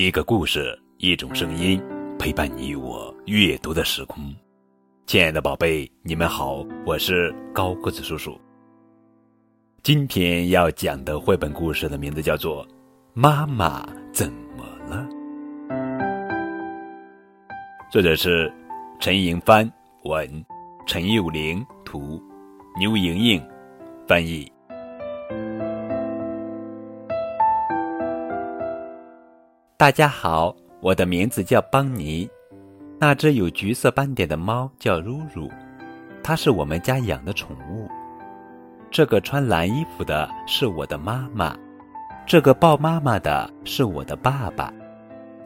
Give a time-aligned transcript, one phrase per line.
[0.00, 1.78] 一个故事，一种声音，
[2.18, 4.34] 陪伴你我阅读的时空。
[5.04, 8.40] 亲爱的宝贝，你们好，我是高个子叔叔。
[9.82, 12.66] 今天要讲的绘本故事的名字叫做
[13.12, 15.06] 《妈妈怎么了》，
[17.92, 18.50] 作者是
[19.00, 19.70] 陈莹帆，
[20.04, 20.26] 文
[20.86, 22.18] 陈幼玲，图
[22.78, 23.46] 牛莹莹
[24.08, 24.50] 翻译。
[29.80, 32.28] 大家好，我的名字叫邦尼。
[32.98, 35.50] 那只有橘色斑点的猫叫露露，
[36.22, 37.88] 它是我们家养的宠物。
[38.90, 41.56] 这个穿蓝衣服的是我的妈妈，
[42.26, 44.70] 这个抱妈妈的是我的爸爸。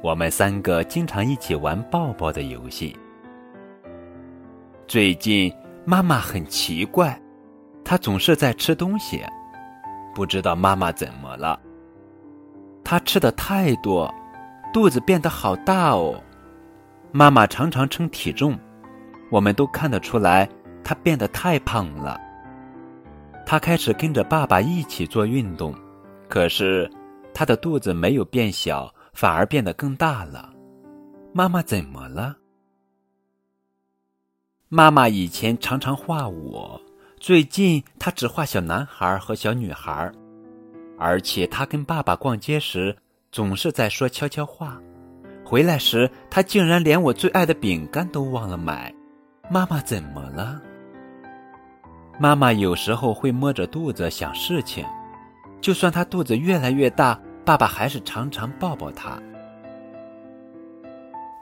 [0.03, 2.97] 我们三个经常一起玩抱抱的游戏。
[4.89, 5.55] 最近
[5.85, 7.17] 妈妈很奇怪，
[7.85, 9.23] 她总是在吃东西，
[10.13, 11.57] 不知道妈妈怎么了。
[12.83, 14.13] 她吃的太多。
[14.75, 16.21] 肚子变得好大哦，
[17.13, 18.59] 妈妈常常称体重，
[19.31, 20.51] 我们都看得出来
[20.83, 22.21] 她变得太胖了。
[23.47, 25.73] 她开始跟着爸爸一起做运动，
[26.29, 26.91] 可是
[27.33, 30.53] 她的肚子没有变小，反而变得更大了。
[31.33, 32.37] 妈妈怎么了？
[34.69, 36.81] 妈妈以前常常画我，
[37.21, 40.11] 最近她只画小男孩和小女孩，
[40.99, 42.97] 而且她跟爸爸逛街时。
[43.35, 44.81] 总是在说悄悄话，
[45.45, 48.95] 回来时他竟然连我最爱的饼干都忘了买。
[49.51, 50.63] 妈妈怎么了？
[52.17, 54.87] 妈妈有时候会摸着肚子想事情，
[55.61, 59.21] 就算她肚子越来越大，爸爸还是常常抱抱她。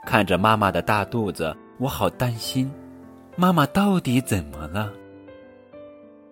[0.03, 2.73] 看着妈妈的大肚子，我好担心，
[3.35, 4.91] 妈妈到底怎么了？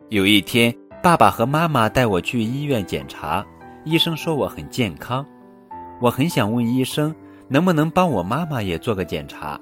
[0.10, 3.46] 有一天，爸爸和妈妈带我去医院检查，
[3.86, 5.24] 医生说我很健康。
[6.02, 7.14] 我很想问医生，
[7.48, 9.62] 能不能帮我妈妈也做个检查。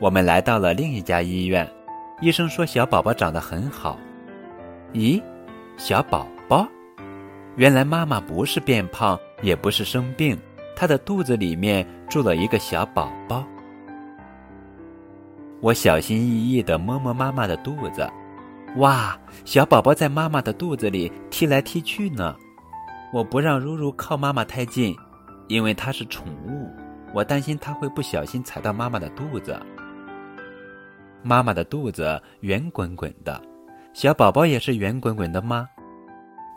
[0.00, 1.70] 我们来到了另一家医院，
[2.22, 3.98] 医生说小宝宝长得很好。
[4.94, 5.22] 咦，
[5.76, 6.66] 小宝宝？
[7.56, 10.34] 原来妈妈不是变胖，也不是生病，
[10.74, 13.44] 她的肚子里面住了一个小宝宝。
[15.60, 18.08] 我小心翼翼地摸摸妈妈的肚子，
[18.76, 22.34] 哇，小宝宝在妈妈的肚子里踢来踢去呢。
[23.12, 24.96] 我不让如如靠妈妈太近。
[25.48, 26.70] 因为它是宠物，
[27.12, 29.58] 我担心它会不小心踩到妈妈的肚子。
[31.22, 33.42] 妈妈的肚子圆滚滚的，
[33.92, 35.68] 小宝宝也是圆滚滚的吗？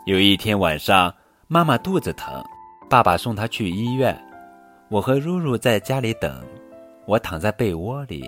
[0.06, 1.12] 有一天晚上，
[1.48, 2.42] 妈妈肚子疼，
[2.88, 4.16] 爸爸送她去医院。
[4.88, 6.44] 我和露露在家里等，
[7.06, 8.24] 我躺在被窝里，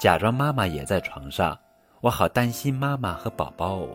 [0.00, 1.58] 假装妈妈也在床上。
[2.00, 3.88] 我好担心妈妈和宝宝哦。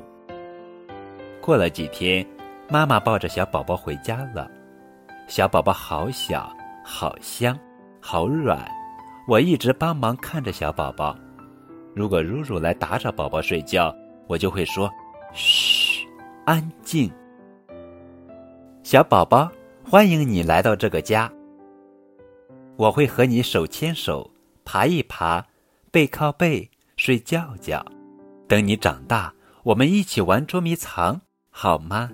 [1.40, 2.25] 过了几天，
[2.68, 4.50] 妈妈抱着小宝宝回家了。
[5.29, 6.51] 小宝宝好小，
[6.84, 7.56] 好香，
[8.01, 8.67] 好软。
[9.28, 11.16] 我一直帮忙看着小宝宝。
[11.95, 13.95] 如果如如来打扰宝宝睡觉，
[14.25, 14.90] 我就会说
[15.31, 16.03] ：“嘘，
[16.45, 17.12] 安静。”
[18.81, 19.47] 小宝宝，
[19.84, 21.31] 欢迎你来到这个家。
[22.75, 24.28] 我会和你手牵手，
[24.66, 25.46] 爬一爬，
[25.91, 26.67] 背靠背
[26.97, 27.85] 睡觉觉。
[28.47, 32.09] 等你长大，我们一起玩捉迷藏，好吗？